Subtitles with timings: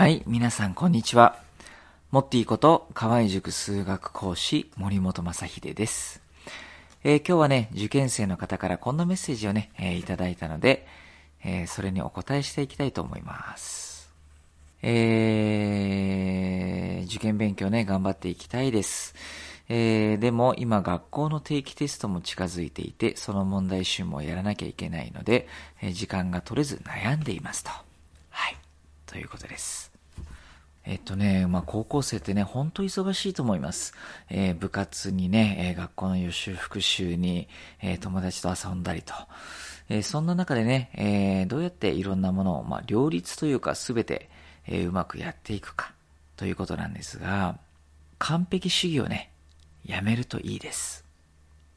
[0.00, 1.36] はい、皆さんこんにちは。
[2.10, 6.22] モッティこと河合塾数学講師森本正秀です。
[7.04, 10.86] えー今日はね、受験生の方からこんなメッセージをね、えーいただいたので、
[11.44, 14.10] えーそれにお答えしていきたいと思います。
[14.80, 19.14] えー受験勉強ね、頑張っていきたいです。
[19.68, 25.46] えーでも今学校の定期テストも近づいていて、その問題集もやらなきゃいけないので、
[25.82, 27.89] え時間が取れず悩んでいますと。
[29.10, 29.90] ということです。
[30.86, 33.92] えっとね、まあ、高校生ってね、ほんと忙しいと思います。
[34.28, 37.48] えー部活にね、えー学校の予習復習に、
[37.82, 39.12] えー友達と遊んだりと。
[39.88, 44.30] えそんな中でね、えどうやっていろんなものを、まあ、両立というかすべて、
[44.68, 45.92] えうまくやっていくか、
[46.36, 47.58] ということなんですが、
[48.18, 49.32] 完璧主義をね、
[49.84, 51.04] やめるといいです。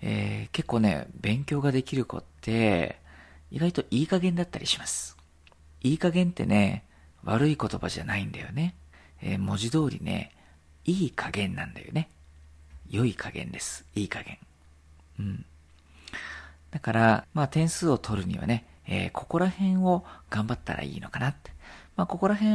[0.00, 3.00] え結構ね、勉強ができる子って、
[3.50, 5.16] 意外といい加減だったりします。
[5.82, 6.84] いい加減ってね、
[7.24, 8.74] 悪い言葉じゃないんだよね。
[9.22, 10.32] えー文字通りね、
[10.84, 12.08] いい加減なんだよね。
[12.88, 13.84] 良い加減です。
[13.94, 14.38] いい加減。
[15.18, 15.44] うん。
[16.70, 21.50] だから、まあ点数を取るにはね、えーここら辺を頑張ったらいいのかなって。
[21.96, 22.52] まあここら辺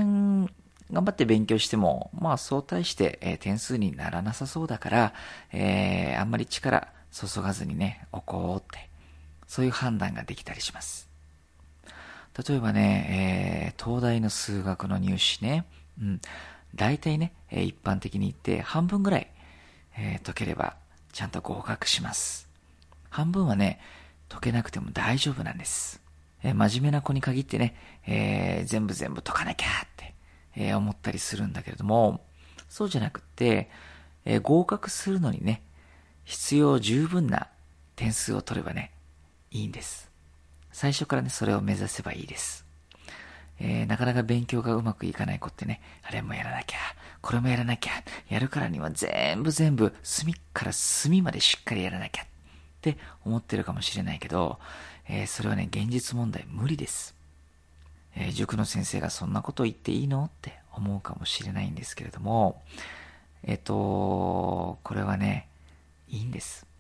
[0.92, 5.14] 頑張って勉強しても、まあそう対して、えー点数にならなさそうだから、
[5.52, 8.90] えーあんまり力注がずにね、おこうって、
[9.48, 11.11] そういう判断ができたりします。
[12.38, 15.66] 例えばね、えー東大の数学の入試ね、
[16.00, 16.22] うん、
[16.76, 19.28] 大体ね、えー一般的に言って半分ぐらい、
[19.98, 20.76] えー解ければ
[21.12, 22.48] ちゃんと合格します。
[23.10, 23.80] 半分はね、
[24.30, 26.02] 解けなくても大丈夫なんです。
[26.44, 27.76] えー真面目な子に限ってね、
[28.08, 30.14] えー全部全部解かなきゃって、
[30.56, 32.22] えー思ったりするんだけれども、
[32.70, 33.70] そうじゃなくって、
[34.26, 35.64] えー合格するのにね、
[36.24, 37.48] 必要十分な
[37.96, 38.92] 点数を取ればね、
[39.50, 40.11] いいんです。
[40.72, 42.66] 最初からね、それを目指せばいいです。
[43.60, 46.78] えーなかなか勉強がうまくいかない子ってね、あれもやらなきゃ、
[47.22, 47.92] これもやらなきゃ、
[48.30, 52.26] やるからには全部全部、隅から隅までしっかりやらなきゃっ
[52.82, 54.60] て思ってるかもしれないけど、
[55.08, 57.16] えーそれはね、現実問題無理です。
[58.16, 62.62] えー塾の先生がそんなことを言っていいのって思うかもしれないんですけれども、
[63.44, 65.48] えっ、と、これはね、
[66.08, 66.71] いいんです。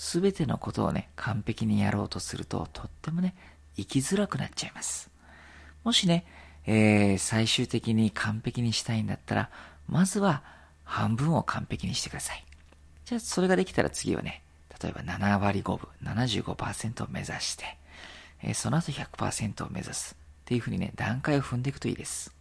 [0.00, 3.34] すべてのことをね、完璧にやろうとすると、とってもね、
[3.76, 5.10] 生きづらくなっちゃいます。
[5.84, 6.24] もしね、
[6.64, 9.50] えー最終的に完璧にしたいんだったら、
[9.90, 10.42] まずは
[10.84, 12.42] 半分を完璧にしてください。
[13.04, 14.42] じゃあ、それができたら次はね、
[14.82, 17.76] 例えば7割5分、75%を目指して、
[18.42, 20.16] えーその後100%を目指す。
[20.16, 22.34] っていうふうにね、段階を踏んでいくといいです。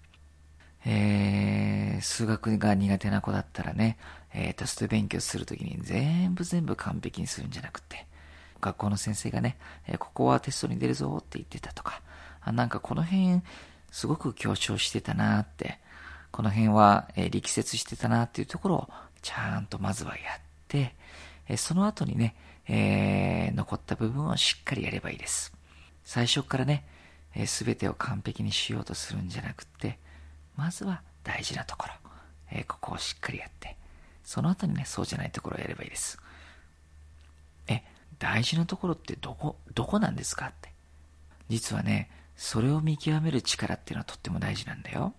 [0.86, 3.98] えー数学が苦手な子だったらね、
[4.34, 8.06] えーテスト勉強するときに全部全部完璧にするんじゃなくて、
[8.62, 9.58] 学校の先生がね、
[9.88, 12.02] えーここはテストに出るぞって言ってたとか、
[12.42, 13.42] あなんかこの辺
[13.92, 15.80] すごく強調してたなって、
[16.32, 18.90] この辺は、えー力説してたなっていうところを
[19.22, 20.94] ちゃんとまずはやって、
[21.48, 22.36] えその後にね、
[22.68, 25.54] え残った部分をしっかりやればいいです。
[26.04, 26.86] 最初からね、
[27.46, 29.98] すべてを完璧にしようとするんじゃなくって、
[30.56, 31.94] まずは大事なところ、
[32.52, 33.76] えここをしっかりやって、
[34.30, 36.20] その後にね、そうじゃないところをやればいいです。
[37.68, 37.82] え、
[38.20, 40.72] 大事なところってどこ、どこなんですかって。
[41.48, 45.16] 実はね、それを見極める力っていうのはとっても大事なんだよ。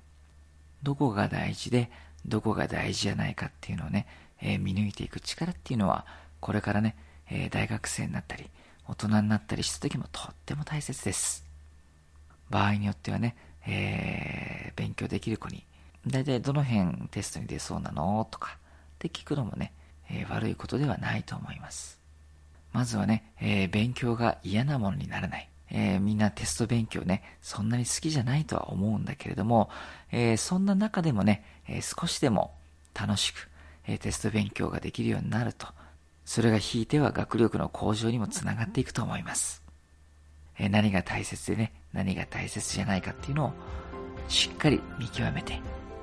[0.84, 1.91] どこが大事で、
[2.25, 4.06] どこが大事じゃないかっていうのをね、
[4.41, 6.06] えー見抜いていく力っていうのは、
[6.38, 6.94] これからね、
[7.28, 8.48] えー大学生になったり、
[8.87, 11.44] 大人になったりした時もとっても大切です。
[12.48, 13.34] 場合によってはね、
[13.66, 15.66] えー勉強できる子に、
[16.06, 18.56] だいたいどの辺テストに出そうなのとか、
[19.00, 19.72] って聞くのもね、
[20.11, 21.99] えー悪いことではないと思います。
[22.72, 25.49] まずはね、えー勉強が嫌なものにならない。
[25.71, 29.71] えーみんなテスト勉強ね、そんなに好きじゃないとは思うんだけれども、
[30.12, 32.55] えーそんな中でもね、え少しでも
[32.94, 33.49] 楽しく、
[33.87, 35.66] えテスト勉強ができるようになると、
[36.27, 39.62] それがひいては学力の向上にもつながっていくと思います。
[40.59, 43.53] え何が大切でね、何が大切じゃないかっていうのを
[44.28, 45.59] しっかり見極めて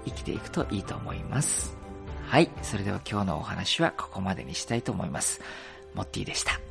[0.06, 1.76] 生きていくといいと思います。
[2.27, 2.50] はい。
[2.62, 5.41] それでは今日のお話はここまでにしたいと思います。
[5.95, 6.67] モッティでした。